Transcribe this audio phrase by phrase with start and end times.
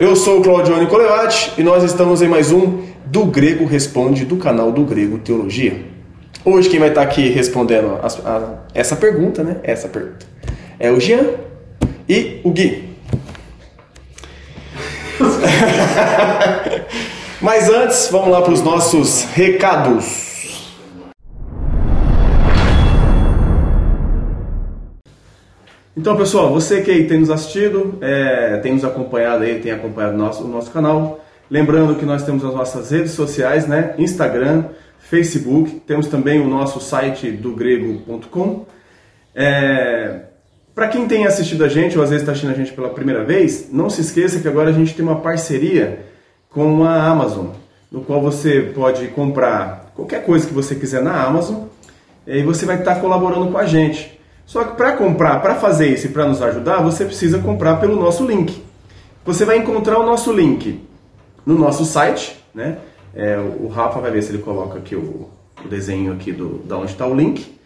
[0.00, 4.36] eu sou o Claudio Nicolevati e nós estamos em mais um Do Grego Responde do
[4.36, 5.84] canal do Grego Teologia.
[6.44, 9.56] Hoje quem vai estar aqui respondendo a, a, essa pergunta, né?
[9.62, 10.24] Essa pergunta
[10.78, 11.24] é o Jean
[12.08, 12.88] e o Gui.
[17.40, 20.27] Mas antes, vamos lá para os nossos recados.
[25.98, 30.16] Então, pessoal, você que tem nos assistido, é, tem nos acompanhado aí, tem acompanhado o
[30.16, 33.96] nosso, o nosso canal, lembrando que nós temos as nossas redes sociais, né?
[33.98, 34.66] Instagram,
[35.00, 38.64] Facebook, temos também o nosso site do grego.com.
[39.34, 40.20] É,
[40.72, 43.24] Para quem tem assistido a gente, ou às vezes está assistindo a gente pela primeira
[43.24, 46.06] vez, não se esqueça que agora a gente tem uma parceria
[46.48, 47.48] com a Amazon,
[47.90, 51.64] no qual você pode comprar qualquer coisa que você quiser na Amazon
[52.24, 54.16] e você vai estar colaborando com a gente.
[54.48, 57.94] Só que para comprar, para fazer isso e para nos ajudar, você precisa comprar pelo
[57.96, 58.62] nosso link.
[59.26, 60.80] Você vai encontrar o nosso link
[61.44, 62.78] no nosso site, né?
[63.14, 65.28] É, o Rafa vai ver se ele coloca aqui o,
[65.62, 67.58] o desenho aqui do, da onde está o link.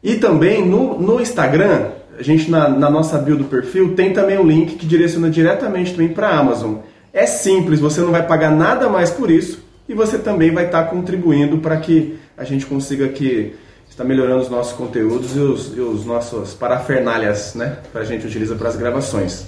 [0.00, 4.38] E também no, no Instagram, a gente na, na, nossa bio do perfil tem também
[4.38, 6.76] um link que direciona diretamente também para a Amazon.
[7.12, 10.84] É simples, você não vai pagar nada mais por isso e você também vai estar
[10.84, 13.56] tá contribuindo para que a gente consiga aqui
[13.94, 18.26] está melhorando os nossos conteúdos e os, e os nossos parafernálias, né, que a gente
[18.26, 19.46] utiliza para as gravações.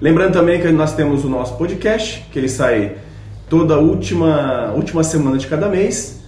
[0.00, 2.96] Lembrando também que nós temos o nosso podcast, que ele sai
[3.48, 6.20] toda última última semana de cada mês.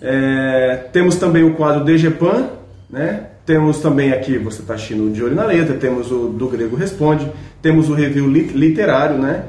[0.00, 2.48] É, temos também o quadro DGPAN,
[2.88, 3.26] né?
[3.44, 7.30] Temos também aqui, você está assistindo De Olho na Letra, temos o Do Grego Responde,
[7.60, 9.46] temos o review literário, né?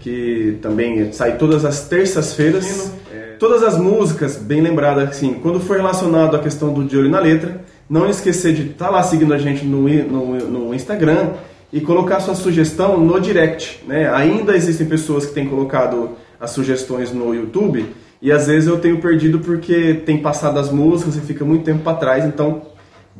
[0.00, 2.90] Que também sai todas as terças-feiras.
[3.38, 7.20] Todas as músicas, bem lembradas, assim, quando for relacionado à questão do de olho na
[7.20, 11.30] letra, não esquecer de estar tá lá seguindo a gente no, no, no, Instagram
[11.72, 13.84] e colocar sua sugestão no direct.
[13.86, 14.12] Né?
[14.12, 16.10] Ainda existem pessoas que têm colocado
[16.40, 17.86] as sugestões no YouTube
[18.20, 21.82] e às vezes eu tenho perdido porque tem passado as músicas e fica muito tempo
[21.82, 22.62] para trás, então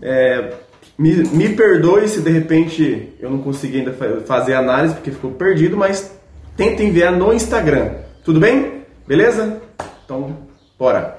[0.02, 0.52] é,
[0.98, 3.94] me, me perdoe se de repente eu não consegui ainda
[4.26, 6.12] fazer análise porque ficou perdido, mas
[6.56, 7.90] tenta enviar no Instagram.
[8.24, 8.82] Tudo bem?
[9.06, 9.62] Beleza?
[10.08, 10.34] Então,
[10.78, 11.18] bora!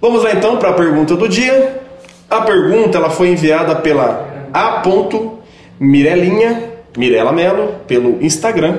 [0.00, 1.82] Vamos lá então para a pergunta do dia.
[2.30, 4.80] A pergunta ela foi enviada pela A.
[5.80, 8.78] Mirelinha, Mirela Melo, pelo Instagram.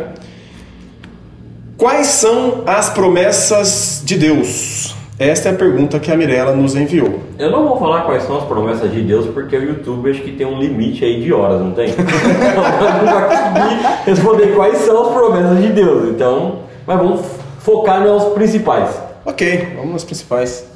[1.75, 4.95] Quais são as promessas de Deus?
[5.17, 7.21] Esta é a pergunta que a Mirella nos enviou.
[7.39, 10.33] Eu não vou falar quais são as promessas de Deus, porque o YouTube acho que
[10.33, 11.89] tem um limite aí de horas, não tem?
[11.89, 16.09] então, eu não vou conseguir responder quais são as promessas de Deus.
[16.09, 17.21] Então, mas vamos
[17.59, 18.89] focar nas principais.
[19.25, 20.67] Ok, vamos nas principais.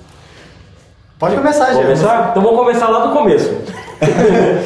[1.19, 1.81] Pode começar, já.
[1.81, 2.27] Começar?
[2.31, 3.53] Então vamos começar lá do começo.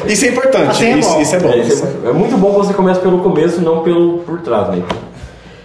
[0.06, 1.48] isso é importante, assim é isso, isso, é bom.
[1.48, 4.68] É, isso é, é, muito bom que você comece pelo começo, não pelo por trás,
[4.68, 4.84] né?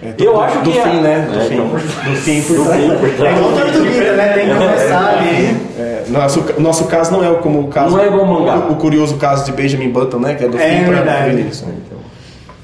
[0.02, 1.28] É, eu do, acho do que fim, é, né?
[1.30, 1.56] Do, é, fim.
[1.56, 3.36] Então, do fim por trás.
[3.36, 4.28] É igual tortuguita, né?
[4.34, 5.58] Tem que começar ali.
[5.78, 7.98] É, nosso, nosso caso não é como o caso.
[7.98, 8.56] Não é igual mangá.
[8.56, 10.36] O, o, curioso caso de Benjamin Button, né?
[10.36, 11.68] Que é do é, fim para o início.
[11.68, 11.98] Então,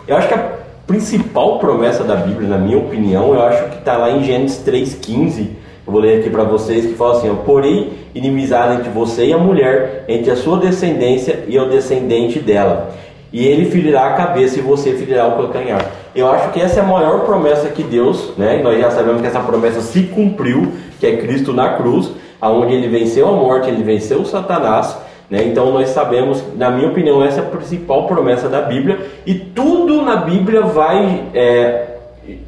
[0.08, 0.50] eu acho que a
[0.88, 5.48] principal promessa da Bíblia, na minha opinião, eu acho que está lá em Gênesis 3,15.
[5.86, 9.34] Eu vou ler aqui para vocês que fala assim: ó, Porém, inimizade entre você e
[9.34, 12.96] a mulher, entre a sua descendência e o descendente dela.
[13.34, 15.86] E ele ferirá a cabeça e você ferirá o calcanhar.
[16.16, 18.62] Eu acho que essa é a maior promessa que Deus, né?
[18.64, 22.10] Nós já sabemos que essa promessa se cumpriu, que é Cristo na cruz,
[22.40, 24.98] aonde ele venceu a morte, ele venceu o Satanás,
[25.30, 25.44] né?
[25.44, 30.02] Então nós sabemos, na minha opinião, essa é a principal promessa da Bíblia e tudo
[30.04, 31.96] na Bíblia vai é,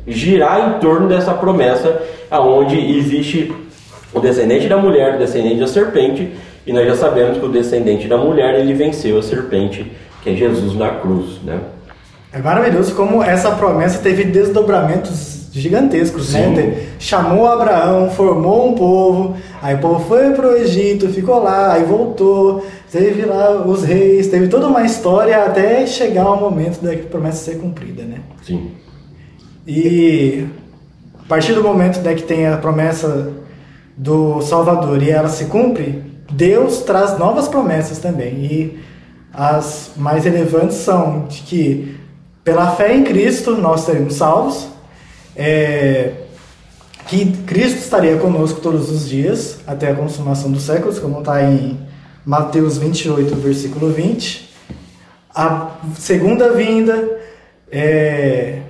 [0.08, 2.02] girar em torno dessa promessa,
[2.32, 3.54] aonde existe
[4.14, 6.32] o descendente da mulher, o descendente da serpente,
[6.66, 9.92] e nós já sabemos que o descendente da mulher ele venceu a serpente,
[10.24, 11.60] que é Jesus na cruz, né?
[12.32, 16.48] É maravilhoso como essa promessa teve desdobramentos gigantescos, né?
[16.48, 16.54] Sim.
[16.56, 16.84] né?
[17.00, 21.84] Chamou Abraão, formou um povo, aí o povo foi para o Egito, ficou lá, aí
[21.84, 27.52] voltou, teve lá os reis, teve toda uma história até chegar o momento da promessa
[27.52, 28.20] ser cumprida, né?
[28.44, 28.72] Sim.
[29.66, 30.46] E
[31.20, 33.34] a partir do momento né, que tem a promessa
[33.96, 38.34] do Salvador e ela se cumpre, Deus traz novas promessas também.
[38.36, 38.80] E
[39.34, 41.98] as mais relevantes são de que
[42.48, 44.70] pela fé em Cristo, nós seremos salvos.
[45.36, 46.14] É,
[47.06, 51.78] que Cristo estaria conosco todos os dias, até a consumação dos séculos, como está em
[52.26, 54.50] Mateus 28, versículo 20.
[55.36, 57.20] A segunda vinda,
[57.70, 58.62] é,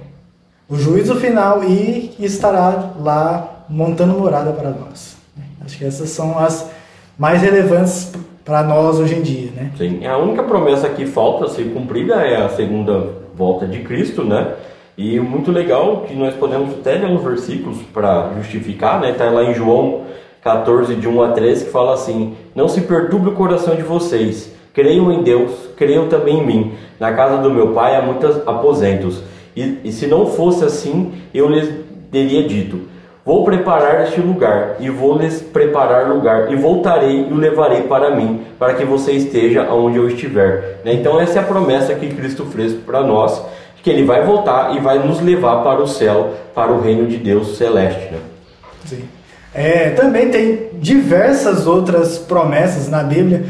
[0.68, 5.18] o juízo final e estará lá montando morada para nós.
[5.64, 6.68] Acho que essas são as
[7.16, 8.12] mais relevantes
[8.44, 9.72] para nós hoje em dia, né?
[9.78, 14.54] Sim, a única promessa que falta ser cumprida é a segunda volta de Cristo, né?
[14.98, 19.14] E muito legal que nós podemos até ler uns versículos para justificar, né?
[19.14, 20.06] Tá lá em João
[20.42, 24.52] 14, de 1 a 3, que fala assim: Não se perturbe o coração de vocês,
[24.74, 26.74] creiam em Deus, creiam também em mim.
[27.00, 29.22] Na casa do meu pai há muitos aposentos,
[29.56, 31.70] e, e se não fosse assim, eu lhes
[32.12, 32.82] teria dito:
[33.28, 38.16] Vou preparar este lugar, e vou lhes preparar lugar, e voltarei e o levarei para
[38.16, 40.80] mim, para que você esteja onde eu estiver.
[40.86, 40.94] Né?
[40.94, 43.42] Então, essa é a promessa que Cristo fez para nós,
[43.84, 47.18] que Ele vai voltar e vai nos levar para o céu, para o reino de
[47.18, 48.14] Deus celeste.
[48.14, 48.20] Né?
[48.86, 49.04] Sim.
[49.54, 53.44] É, também tem diversas outras promessas na Bíblia.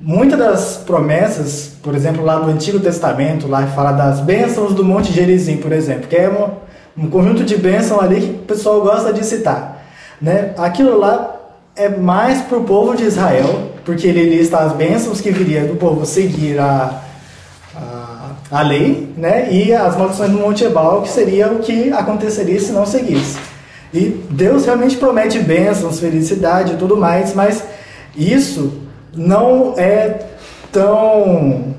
[0.00, 5.12] Muitas das promessas, por exemplo, lá no Antigo Testamento, lá fala das bênçãos do Monte
[5.12, 9.12] Gerizim, por exemplo, que é uma, um conjunto de bênçãos ali que o pessoal gosta
[9.12, 9.84] de citar.
[10.20, 10.52] Né?
[10.58, 11.36] Aquilo lá
[11.76, 15.76] é mais para o povo de Israel, porque ele lista as bênçãos que viria do
[15.76, 17.02] povo seguir a,
[17.74, 19.50] a, a lei, né?
[19.50, 23.38] e as maldições do Monte Ebal, que seria o que aconteceria se não seguisse.
[23.92, 27.64] E Deus realmente promete bênçãos, felicidade e tudo mais, mas
[28.16, 28.82] isso
[29.14, 30.20] não é
[30.70, 31.74] tão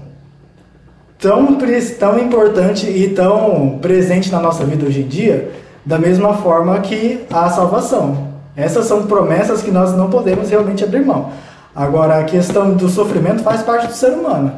[1.22, 1.56] tão
[2.00, 5.52] tão importante e tão presente na nossa vida hoje em dia,
[5.86, 8.32] da mesma forma que a salvação.
[8.58, 11.30] Essas são promessas que nós não podemos realmente abrir mão.
[11.76, 14.52] Agora, a questão do sofrimento faz parte do ser humano.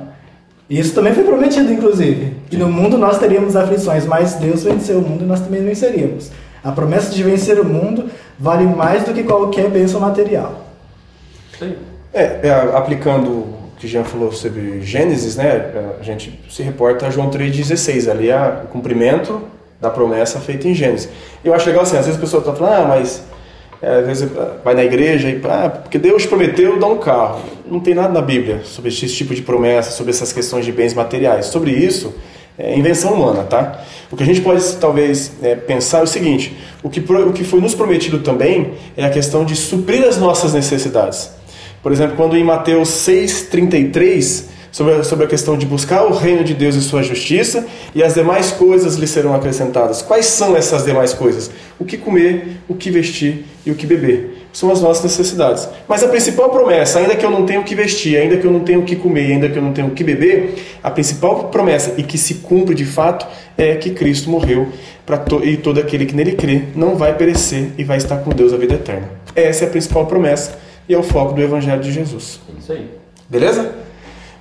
[0.69, 2.37] Isso também foi prometido, inclusive.
[2.49, 6.31] Que no mundo nós teríamos aflições, mas Deus venceu o mundo e nós também venceríamos.
[6.63, 8.05] A promessa de vencer o mundo
[8.39, 10.61] vale mais do que qualquer bênção material.
[11.59, 11.75] Sim.
[12.13, 17.29] É, é, aplicando que Jean falou sobre Gênesis, né, a gente se reporta a João
[17.29, 19.41] 3,16, ali é o cumprimento
[19.81, 21.09] da promessa feita em Gênesis.
[21.43, 23.23] Eu acho legal assim, às vezes a pessoa está falando, ah, mas
[23.81, 24.29] é, às vezes
[24.63, 27.41] vai na igreja e ah, porque Deus prometeu dar um carro.
[27.69, 30.93] Não tem nada na Bíblia sobre esse tipo de promessa, sobre essas questões de bens
[30.93, 31.47] materiais.
[31.47, 32.15] Sobre isso,
[32.57, 33.83] é invenção humana, tá?
[34.09, 37.43] O que a gente pode talvez é, pensar é o seguinte: o que, o que
[37.43, 41.42] foi nos prometido também é a questão de suprir as nossas necessidades.
[41.83, 46.43] Por exemplo, quando em Mateus 6,33, sobre a, sobre a questão de buscar o reino
[46.43, 50.01] de Deus e sua justiça, e as demais coisas lhe serão acrescentadas.
[50.01, 51.51] Quais são essas demais coisas?
[51.77, 55.67] O que comer, o que vestir e o que beber são as nossas necessidades.
[55.87, 58.51] Mas a principal promessa, ainda que eu não tenha o que vestir, ainda que eu
[58.51, 61.49] não tenha o que comer, ainda que eu não tenha o que beber, a principal
[61.49, 63.27] promessa e que se cumpre de fato
[63.57, 64.69] é que Cristo morreu
[65.05, 68.29] para to e todo aquele que nele crê não vai perecer e vai estar com
[68.29, 69.09] Deus a vida eterna.
[69.35, 72.39] Essa é a principal promessa e é o foco do Evangelho de Jesus.
[72.57, 72.89] Isso aí.
[73.29, 73.73] Beleza?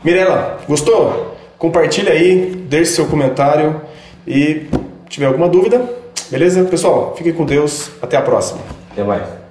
[0.05, 1.37] Mirela, gostou?
[1.59, 3.81] Compartilha aí, deixe seu comentário
[4.27, 4.67] e
[5.09, 5.89] tiver alguma dúvida,
[6.31, 6.65] beleza?
[6.65, 7.91] Pessoal, fiquem com Deus.
[8.01, 8.61] Até a próxima.
[8.91, 9.42] Até mais.